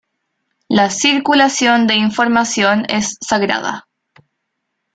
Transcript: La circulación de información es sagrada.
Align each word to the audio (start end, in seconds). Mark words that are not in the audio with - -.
La 0.67 0.89
circulación 0.89 1.85
de 1.85 1.93
información 1.93 2.87
es 2.89 3.17
sagrada. 3.21 3.87